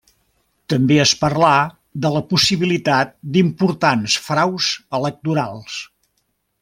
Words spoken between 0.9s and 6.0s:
es parlà de la possibilitat d'importants fraus electorals.